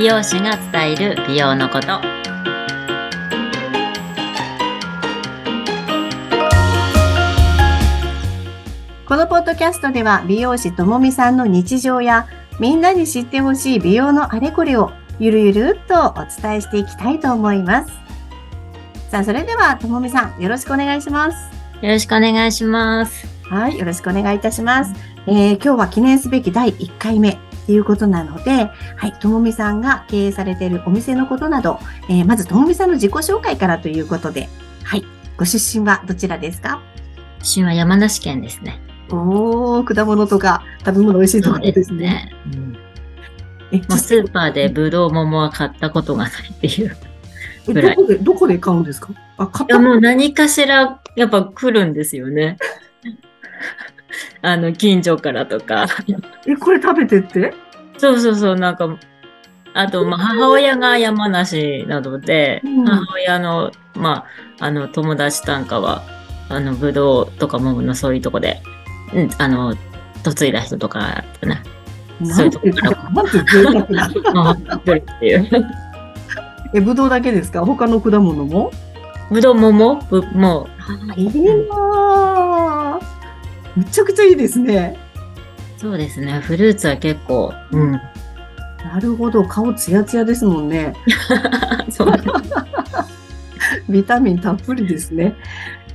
[0.00, 1.88] 美容師が伝える美容のこと
[9.06, 12.26] このポッドキャストでは美容師ともみさんの日常や
[12.58, 17.92] みんなに知ってほしい美容のあれこれをゆるゆるっとお伝えしていきたいと思います。
[19.10, 21.36] さあ、それではともみさんよろしくお願いします。
[21.82, 23.26] よろしくお願いします。
[23.42, 24.94] はい、よろしくお願いいたします。
[25.26, 27.38] えー今日は記念すべき第1回目
[27.70, 31.78] ということなので、はい、ともみさんが経営されているお店のことなど、
[32.08, 34.48] えーまずともみさんの自己紹介からということで、
[34.82, 35.04] はい、
[35.36, 36.82] ご出身はどちらですか？
[37.38, 38.80] 私は山梨県ですね。
[39.12, 42.32] おー、果物とか食べ物美味しいところですね。。
[42.52, 42.76] うん
[43.70, 46.96] え、まあ、スーパーでブドウ桃は買ったことがないっていう。
[47.68, 49.10] えぐらいどこで、どこで買うんですか？
[49.36, 52.58] あ、買ったもう何かしらやっぱ来るんですよね。
[54.42, 55.86] あの、近所からとか。
[56.46, 57.54] え、これ食べてって？
[57.98, 58.88] そうそうそう、なんか、
[59.74, 64.24] あと、まあ、母親が山梨なので、うん母親の、ま
[64.60, 66.02] あ、あの、友達なんかは、
[66.48, 68.60] あの、ぶどうとか桃のそういうとこで、
[69.14, 69.74] うん、あの、
[70.24, 71.62] 嫁いだ人とかね、
[72.24, 74.56] そういうとこからなんて贅沢な。
[74.66, 75.48] 回ってるっていう。
[76.74, 77.64] え、だけですか？
[77.64, 78.70] 他の果物も？
[79.30, 79.96] ぶどう桃？
[80.10, 82.79] ぶもあ、いいなぁ。
[83.76, 84.96] むちゃくちゃいいですね。
[85.78, 87.92] う、そうですね、フルーツは結構、うん。
[87.92, 89.44] なるほど。
[89.44, 90.94] 顔ツヤツヤですもんね。
[91.90, 92.12] そう
[93.88, 95.34] ビタミンたっぷりですね。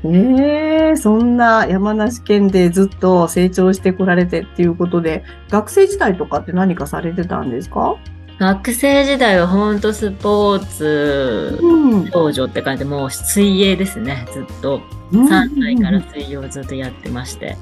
[0.03, 7.95] えー、そんな山梨県でずっと成長してこられてっていうことで、学生時代とかって何かされてたんですか？
[8.39, 12.11] 学生時代は本当スポーツうん。
[12.11, 14.81] 少女って感じで、もう水泳ですね、ずっと。
[15.11, 17.57] 3歳から水泳をずっとやってまして。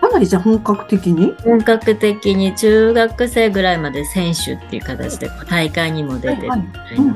[0.00, 1.34] かなりじゃあ本格的に？
[1.44, 7.14] 本格的に中学生ぐらいまで選手っていう形で大会にも出てるみたいな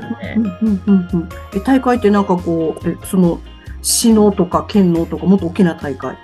[0.85, 1.17] の
[1.51, 3.39] で、大会ってなんかこう、えその、
[3.81, 6.15] 市のとか県のとかもっと大きな大会？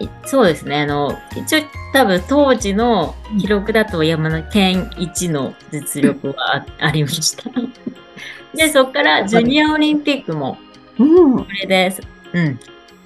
[0.00, 1.60] いそうですね、あの、一応
[1.92, 7.44] 多分当時の記録だと山の県一の実力はあありました。
[8.54, 10.58] で、そこからジュニアオリンピックも
[10.98, 11.38] うん。
[11.38, 11.94] これで、
[12.32, 12.58] うん、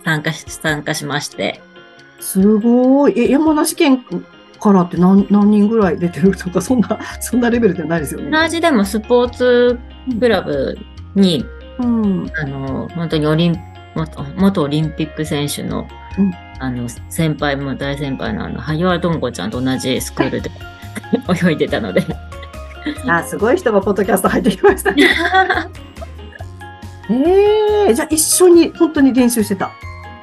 [0.04, 1.60] 参加し、参加しまして、
[2.20, 3.18] すごい。
[3.18, 4.04] え、山梨県
[4.60, 6.36] からって何何人ぐらい出てる？
[6.36, 8.30] とか、そんな、そんなレベルじゃないですよね。
[8.30, 9.78] 同じでもスポーツ
[10.18, 10.78] クラブ
[11.14, 11.44] に、
[11.78, 12.30] うん。
[12.36, 13.56] あの、本当にオリン、
[13.94, 20.50] 元元オリンピック選手の、うんあの、先輩も大先輩のあの、萩原智子ちゃんと同じスクールで
[21.48, 22.04] 泳いでたので。
[23.08, 25.08] あ、すごい人がポッドキャスト入ってきましたね。
[27.10, 29.70] ええじゃあ一緒に本当に練習してた？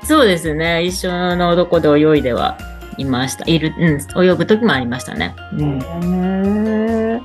[0.04, 0.84] そうですね。
[0.84, 2.58] 一緒のとこで泳いでは
[2.98, 3.44] いました。
[3.46, 5.36] いる、うん、泳ぐ時もありましたね。
[5.54, 5.80] うん。
[5.80, 7.20] へ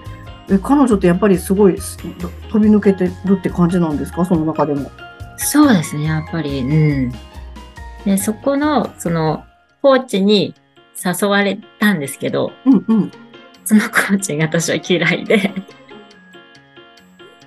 [0.50, 0.54] え。
[0.54, 1.96] え、彼女ってやっぱりすごいす
[2.50, 4.24] 飛び抜けてるって感じなんですか？
[4.24, 4.90] その中でも。
[5.44, 6.60] そうですね、やっぱり。
[6.60, 6.64] う
[7.08, 7.12] ん。
[8.04, 9.44] で、そこの、その、
[9.80, 10.54] コーチに
[11.04, 13.12] 誘われたんですけど、うんうん。
[13.64, 15.36] そのコーチが私は嫌いで。
[15.52, 15.58] だか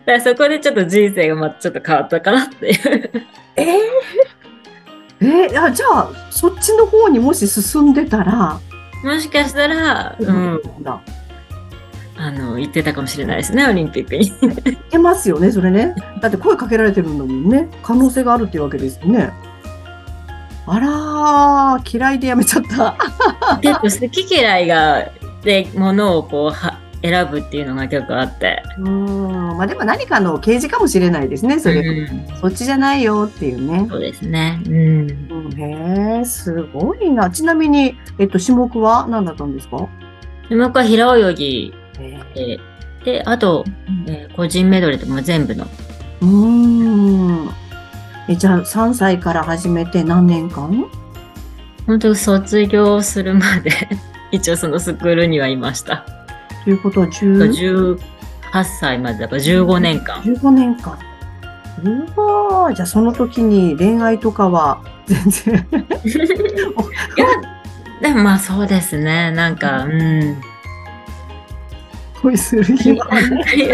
[0.06, 3.12] らそこでちょっと人生がまたちょっと変わったかなっていう。
[3.56, 3.80] ええ
[5.22, 5.64] えー？
[5.64, 8.60] あじゃあ、そっちの方にもし進んでたら、
[9.04, 11.02] もしかしたら、うん、だ。
[12.26, 14.28] あの、行ってたかもしれないですね、オリンピックに。
[14.72, 15.94] いけますよね、それね。
[16.22, 17.70] だって声かけられてるんだもんね。
[17.84, 19.32] 可能性があるっていうわけですよね。
[20.68, 22.96] あらー、嫌いでやめちゃった。
[23.62, 25.06] 結構好き嫌いが、
[25.44, 28.64] で、ものをこうは、選ぶっていうのが結構あって。
[28.80, 29.58] うーん。
[29.58, 31.82] まあでも何かの掲示かもしれないですね、それ。
[31.82, 31.82] う
[32.12, 33.86] んそっちじゃないよっていうね。
[33.88, 34.60] そうですね。
[34.66, 34.74] うん。
[34.74, 37.30] うんへえ、すごいな。
[37.30, 39.88] ちなみに、えっと、種目は何だったんですか？
[40.50, 42.60] で、もう一回平泳ぎえで、
[43.04, 43.64] で、あと、
[44.08, 45.66] えー個人メドレーとかも全部の。
[46.22, 46.28] うー
[47.46, 47.50] ん。
[48.28, 50.86] え、じゃあ、3歳から始めて何年間？
[51.86, 53.72] 本当に卒業するまで、
[54.32, 56.04] 一応そのスクールにはいました。
[56.64, 58.00] ということは10
[58.54, 60.22] 18歳までだから15年間。
[60.22, 60.98] 15年間。
[61.84, 65.68] うわーじゃあその時に恋愛とかは全然。
[67.18, 67.28] いや、
[68.02, 69.30] でもまあそうですね。
[69.32, 70.38] なんか、うん。
[72.26, 73.62] 恋する暇はない。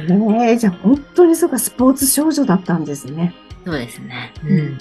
[0.00, 3.34] ー、じゃあ本当にそうか、スポーツ少女だったんですね。
[3.66, 4.32] そうですね。
[4.44, 4.78] うん。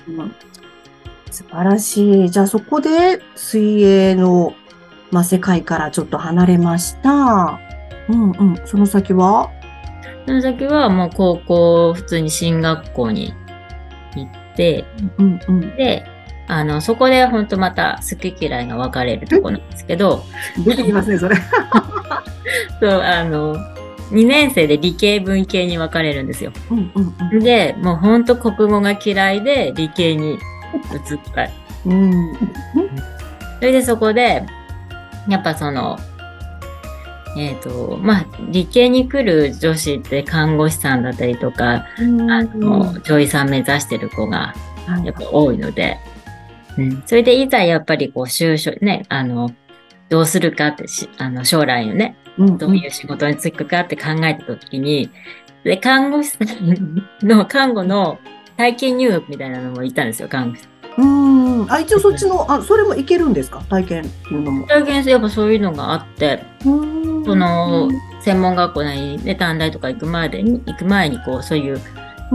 [1.29, 2.29] 素晴らしい。
[2.29, 4.53] じゃあそこで水泳の、
[5.11, 7.59] まあ、世界からちょっと離れました。
[8.09, 8.57] うんうん。
[8.63, 9.49] その先は？
[10.25, 13.33] その先はもう高校、普通に進学校に
[14.15, 14.85] 行って、
[15.17, 15.59] うんうん。
[15.75, 16.05] で、
[16.47, 20.23] あの、そこで本当また好き嫌いが分かれるところなんですけど、
[20.65, 21.35] 出てきますね、それ。
[22.79, 23.55] そう、あの、
[24.11, 26.51] 2年生で理系文系に分かれるんですよ。
[26.71, 30.39] うんうんで、もう本当国語が嫌いで理系に移っ
[31.35, 31.49] た。
[31.85, 32.11] うん。
[32.11, 32.37] うん。
[33.59, 34.43] それでそこで、
[35.27, 35.99] やっぱその、
[37.37, 41.85] えっ、と、まあ、理系に来る女子って看護師さんだったりとか、
[42.29, 44.55] あの、女医さん目指してる子が
[44.87, 45.99] はいやっぱ多いので、
[46.77, 47.03] うん。
[47.05, 49.49] それでいざやっぱりこう就職、ね、あの、
[50.09, 55.09] どうするかってし、あの、将来のね、うんどういう仕事に就くかって考えたときに、
[55.63, 58.19] で、看護師さんの 看護の
[58.57, 60.67] 体験入学みたいなのもいたんですよ、看護師さ
[61.01, 61.03] ん。
[61.03, 61.71] うん。
[61.71, 63.61] あ、一応そっちの、あ、それもいけるんですか？
[63.69, 64.67] 体験っていうのも。
[64.67, 67.89] 体験やっぱそういうのがあって、うんその、
[68.21, 71.79] 専門学校なり、ね、短大とか行くまでに、行く前にこう、そういう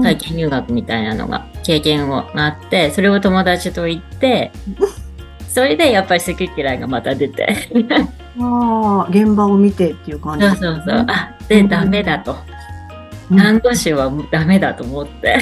[0.02, 4.52] 体験入学みたいなのが、経験があって、それを友達と行って、
[5.48, 7.56] それでやっぱり好き嫌いがまた出て、
[8.40, 10.46] ああ、現場を見てっていう感じ。
[10.46, 12.32] そうそうそう、あ、で、ダメだと。
[12.32, 15.38] うん看護師はダメだと思って。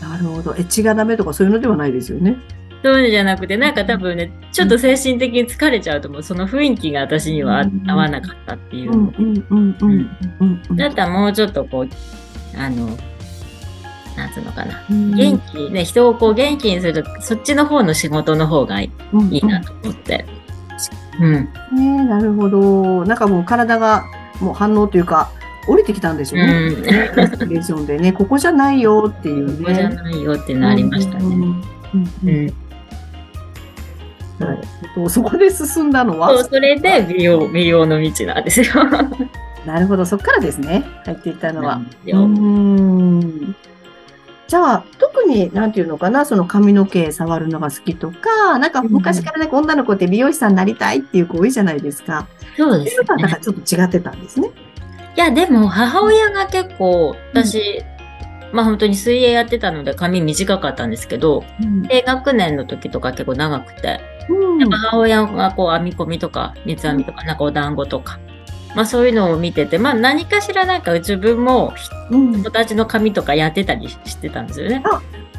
[0.00, 0.54] なるほど。
[0.56, 2.36] え、血がダメとかそういうのではないですよね。
[2.82, 6.22] そういうのじゃなくて、なんか多分ね、ちょっと精神的に疲れちゃうと思う。
[6.22, 8.96] その雰囲気が私にはうん合わなかったっていうう。
[8.96, 10.10] んうんうんうん
[10.40, 10.76] うんうん。
[10.76, 11.88] だったらもうちょっとこう、
[12.58, 12.96] あの、
[14.16, 14.84] なんつうのかな。
[14.90, 20.24] うん元気にね、人をこう元気にすると、そっちの方の仕事の方がいうんいなと思って。
[21.20, 21.32] うん。
[21.32, 23.04] ねえなるほど。
[23.04, 24.04] なんかもう体が
[24.40, 25.30] もう反応というか、
[25.68, 26.52] 降りてきたんでしょうね。
[26.52, 29.52] うんーションでね、 ここじゃないよっていうね。
[29.58, 31.24] ここじゃないよってなりましたね。
[31.24, 31.54] うんうんう
[32.24, 32.46] うん
[35.06, 35.10] ん。
[35.10, 38.66] そこで進んだのは、それで美容、美容の道なんですよ。
[39.66, 41.80] なるほど、そこからですね、入っていったのは。
[42.06, 43.54] うん
[44.52, 52.28] じゃあ、特に、なんていうのかな、その髪の毛触るのが好きとか、なんか昔からね、女の子って美容師さんになりたいっていう子多いじゃないですか。
[52.58, 53.40] そうですっていうのは、なんねか。
[53.40, 54.50] ちょっと違ってたんですね。
[55.16, 57.82] いや、でも母親が結構、私、
[58.52, 68.20] まあ本当に水泳やってたので髪短かったんですけど、うん低学年の時とか結構長くて、うん母親がこう編み込みとか三つ編みとかなんかお団子とか、
[68.74, 71.74] まあそういうのを見てて、まあ何かしらなんか自分も
[72.10, 74.82] うん友達の髪とかやってたりしてたんですよね。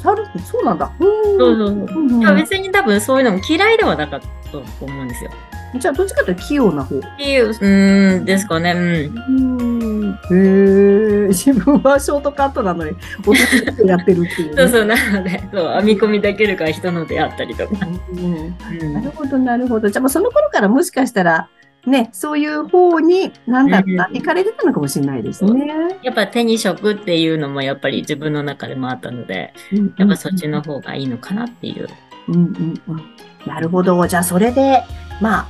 [0.02, 0.92] 触るそうなんだ。
[1.00, 1.98] うんそうそうそう。
[1.98, 5.32] うん別に多分そういうのも嫌いではなかったと思うんですよ。
[5.80, 7.00] じゃあ、どっちかというと器用な方？
[7.00, 8.74] っていう、んですかね。
[8.74, 9.58] うん。
[9.58, 10.12] うん。
[10.14, 12.92] へえ、自分はショートカットなのに、
[13.26, 13.34] 男
[13.66, 14.58] の子やってるっていう、ね。
[14.62, 17.88] そうそう、なので、そう、編み込みできるから人のであったりとか。
[18.12, 19.90] うんうんなるほど、なるほど。
[19.90, 21.48] じゃあ、もうその頃からもしかしたら、
[21.86, 25.68] ね、そういう方に、なんだろうな、うん行かれてたのかもしれないですね。
[26.02, 29.54] やっぱ手に職っていうのもやっぱり自分の中でもあったので、
[29.98, 31.90] やっぱそっちの方がいいのかなっていう。
[32.30, 33.04] うんうんうん。
[33.46, 34.08] なるほど。
[34.08, 34.82] じゃあ、それで、
[35.20, 35.48] まあ、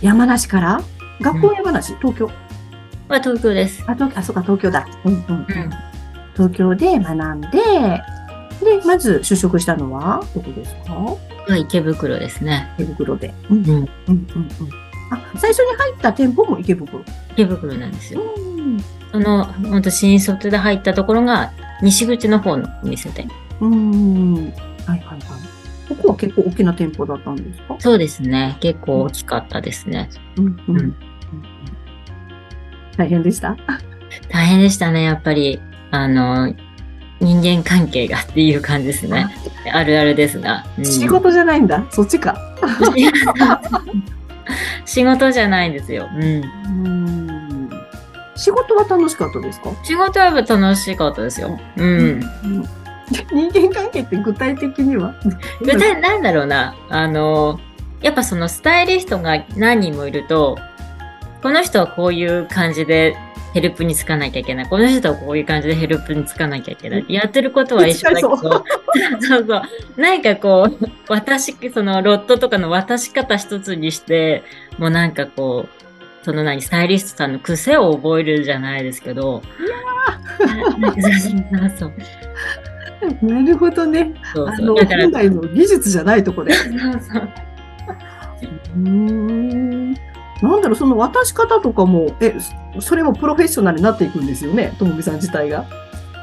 [0.00, 0.80] 山梨から
[1.20, 2.30] 学校山梨、東京？
[3.08, 3.82] まあ東京です。
[3.88, 4.86] あ、東京、あ、そうか、東京だ。
[5.04, 5.46] うんうんうんうん。
[6.34, 10.94] 東京で学んで、で、まず就職したのは、どこですか？
[11.48, 12.72] まあ池袋ですね。
[12.78, 13.34] 池袋で。
[13.50, 13.66] うんうん。
[13.66, 14.28] うんうんうん。
[15.10, 17.04] あ、最初に入った店舗も池袋？
[17.32, 18.20] 池袋なんですよ。
[18.36, 18.78] うん。
[19.12, 21.52] その、ほんと新卒で入ったところが
[21.82, 23.26] 西口の方のお店で。
[23.60, 24.34] うん。
[24.34, 24.52] はい
[24.86, 25.18] はいはい。
[25.88, 27.76] ここは結構大きな店舗だったんですか？
[27.78, 28.58] そうですね。
[28.60, 30.10] 結構大きかったですね。
[30.36, 30.96] うんうんうんうん
[32.96, 33.56] 大変でした？
[34.28, 35.60] 大変でしたね、やっぱり。
[35.90, 36.52] あの、
[37.20, 39.26] 人間関係がっていう感じですね。
[39.72, 40.66] あるあるですが。
[40.76, 41.86] うん仕事じゃないんだ。
[41.90, 42.36] そっちか。
[44.88, 46.08] 仕事じゃないんですよ。
[46.16, 46.22] うん。
[46.22, 47.70] うん。
[48.34, 51.60] 仕事は楽しかったですか仕事は楽しかったですよ。
[51.76, 52.20] うん。
[53.30, 55.14] 人間関係って具体的には？
[55.60, 56.74] 具体なんだろうな。
[56.88, 57.60] あの、
[58.00, 60.56] やっぱそのスタイリストが何人もいると、
[61.42, 63.14] この人はこういう感じで
[63.58, 64.68] ヘルプにつかなきゃいけない。
[64.68, 67.06] この人はこういう感じでヘルプにつかなきゃいけない。
[67.08, 68.62] やってることは一緒だけど、そそう
[69.20, 70.00] そうそう。
[70.00, 74.44] なんかこう、私、そのロットとかの渡し方一つにして、
[74.78, 79.42] もうなんかこう、その何、スタイリストさんの癖を覚えるじゃないですけど。
[83.22, 84.14] なるほどね。
[84.32, 84.54] そうそう。
[84.54, 86.52] あの、だから本、来の技術じゃないとこで。
[86.54, 87.28] そうそう。
[88.76, 90.07] うーん。
[90.42, 92.34] なんだろう、その渡し方とかも、え、
[92.76, 95.64] そそれもプロフェッショナルになっていくんですよね、ともみさん自体が。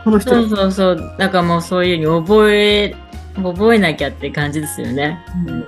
[0.04, 0.32] この人。
[0.32, 1.16] そうそうそう。
[1.18, 2.96] だからもうそういうふうに覚え、
[3.36, 5.20] 覚えなきゃって感じですよね。
[5.48, 5.66] うん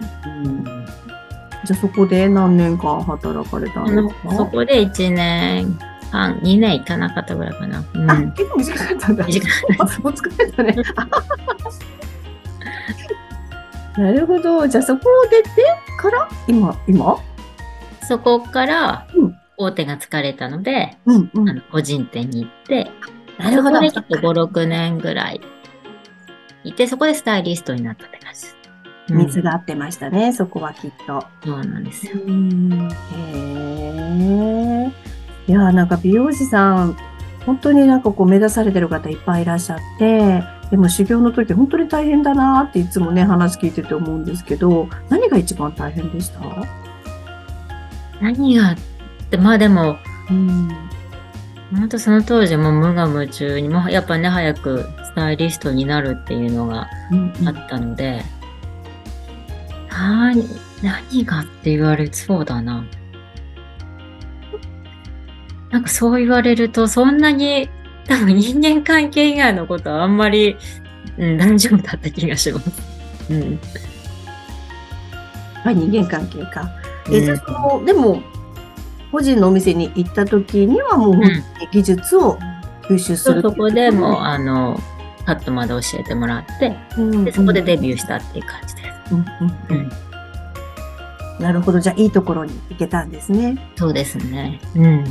[1.66, 4.36] じゃあそこで何年間働かれたんですか？
[4.38, 5.77] そこで1年
[6.13, 7.84] 半、2年いかなかったぐらいかな。
[7.94, 8.10] うん。
[8.10, 9.25] あ、結構短かったんだ。
[9.25, 10.75] 短かあお疲れたね。
[13.98, 14.66] なるほど。
[14.68, 15.50] じゃあそこを出て
[16.00, 17.18] から、今、今？
[18.08, 22.92] そこからうん大手が疲れたので、うんうんあの個人店に行って、
[23.40, 23.80] なるほど。
[23.80, 25.42] ちょっと5、6年ぐらい
[26.64, 28.56] いて、そこでスタイリストになったって感じです。
[29.10, 31.24] うん水が合ってましたね、そこはきっと。
[31.44, 32.14] そうなんですよ。
[32.24, 34.92] うんへえ。
[35.48, 36.96] いや、なんか美容師さん、
[37.46, 46.40] 本当になんかこう目指されてる方いっぱいいらっしゃって、でも修行の時本当に大変だなっていつもね、話聞いてて思うんですけど、何が一番大変でした？
[48.22, 48.76] 何があっ
[49.30, 49.98] て、まあでも、
[50.30, 50.68] うん。
[51.72, 56.88] 本当その当時も無我夢中にも、やっぱね、早くスタイリストになるっていうのが
[57.46, 58.24] あったので、
[59.90, 60.44] 何、
[60.82, 62.86] 何がって言われそうだな。
[65.70, 67.70] なんかそう言われると、そんなに、
[68.06, 70.56] 多分人間関係以外のことはあんまり、
[71.18, 72.72] うん、大丈夫だった気がします。
[73.30, 73.52] うん。
[73.52, 73.60] やっ
[75.64, 76.70] ぱり人間関係か。
[77.12, 78.22] え、じゃあその、でも、
[79.12, 82.38] 個人のお店に行った時にはもう本当に技術を
[82.84, 83.42] 吸収する。
[83.42, 84.80] そうそこでもう、あの、
[85.26, 89.14] カットまで教えてもらって、うん、でそこでデビューしたっていう感じです。
[89.14, 89.26] うん
[89.72, 89.92] うんうん
[91.40, 91.80] なるほど。
[91.80, 93.72] じゃあ、いいところに行けたんですね。
[93.76, 94.60] そうですね。
[94.76, 95.04] うん。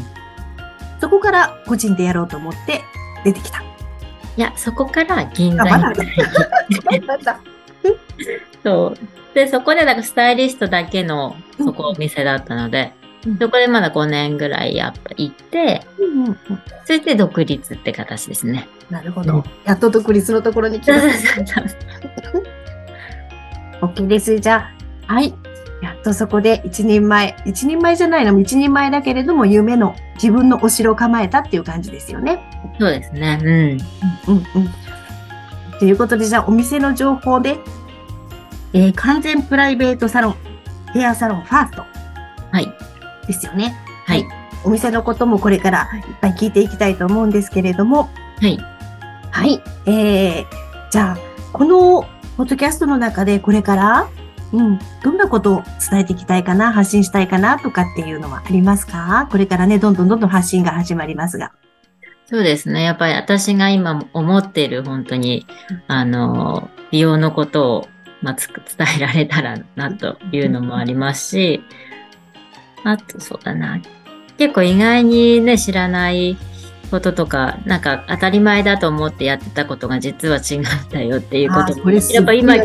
[1.01, 2.83] そこから個人でやろうと思って
[3.25, 3.61] 出てきた。
[3.61, 6.03] いや、そこから銀座にあまだ
[8.63, 9.35] そう。
[9.35, 13.07] で、そこでなんかスタイリストだけのそこお店だったので、うん
[13.41, 16.39] そこでまだ5年ぐらいやっぱ行って、うんうんうん
[16.85, 18.69] それで独立って形ですね。
[18.89, 19.45] なるほどうん。
[19.65, 21.63] やっと独立のところに来ました。
[23.85, 24.39] OK です。
[24.39, 24.71] じゃ
[25.09, 25.35] あ、はい。
[25.83, 27.35] やっとそこで一人前。
[27.45, 32.39] 一人前じゃないのも一人前だけれども、夢の自分のお城を構えたっていう感じですよね。
[32.79, 33.41] そうですね。
[33.43, 33.53] うん。
[34.35, 35.79] うんうん。
[35.81, 37.59] ということで、じゃあお店の情報で、
[38.73, 40.37] えー完全プライベートサロン、
[40.93, 41.85] ヘアサロンファースト
[42.53, 42.67] はい。
[43.27, 43.77] ですよね。
[44.07, 44.25] はい。
[44.65, 48.59] お店のこともこれからいっぱい聞いていきたいと思うんですけれども、はい。
[49.31, 49.63] はい。
[49.87, 50.45] えー、
[50.91, 51.19] じゃあ、
[51.53, 52.03] この
[52.37, 54.09] ポッドキャストの中でこれから、
[54.53, 59.29] うん、どんなことを伝えていきたいかな、発信したいかなとかっていうのはありますか？
[59.31, 61.53] これからね、どんどんどんどん発信が始まりますが。
[62.27, 62.83] そうですね。
[62.83, 65.47] やっぱり私が今思っている本当に、
[65.87, 67.89] あの、美容のことを、
[68.27, 71.63] まあ、つく伝えられたらなというのもありますし、
[72.83, 73.81] あとそうだな。
[74.37, 76.37] 結構意外にね、知らない
[76.91, 82.57] こととか、なんか当たり前だと思ってやってたことが実は違ったよっていうことも、やっぱ今、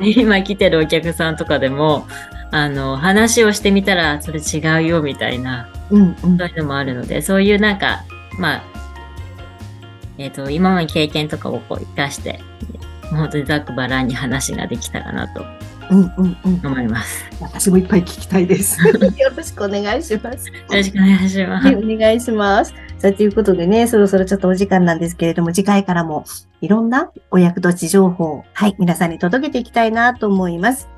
[0.00, 2.08] 今来てるお客さんとかでも、
[2.50, 6.36] あの、話をしてみたらそれ違うよみたいな、うんうん。
[6.36, 8.02] そういうのもあるので、そういうなんか、
[8.40, 8.64] まあ、
[10.18, 12.40] えっ、と、今まで経験とかをこう活かして、
[13.10, 15.44] 本当にざっくばらんに話ができたらなと
[15.90, 16.66] うんうんうん。
[16.66, 17.24] 思います。
[17.40, 18.80] 私もいっぱい聞きたいです。
[18.88, 18.92] よ
[19.36, 20.48] ろしくお願いします。
[20.48, 21.66] よろしくお願いします。
[21.66, 22.74] はい、お願いします。
[22.98, 26.24] さあ、ということでね、そろそろちょっとお時間なんですけれども、次回からも
[26.60, 30.88] いろんなお役立ち情報を、はい、皆さんに届けていきたいなと思います。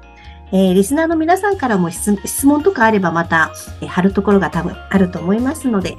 [0.53, 5.97] えーリスナーの皆さんからも質質問とかあればまた、えー貼るところが多分あると思いますので、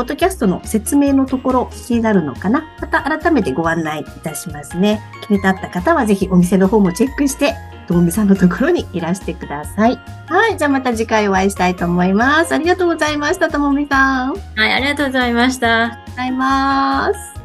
[0.00, 2.64] ポッドキャストの説明のところ気になるのかな？
[2.80, 4.98] また改めてご案内いたしますね。
[5.28, 7.54] 気になった方はぜひお店の方もチェックして、
[7.86, 10.00] ともみさんのところにいらしてください。
[10.26, 10.56] はい。
[10.56, 12.54] じゃあまた次回お会いしたいと思います。
[12.54, 14.30] ありがとうございました、ともみさん。
[14.30, 15.98] ありがとうはい、ありがとうございました。
[16.06, 17.39] ございます。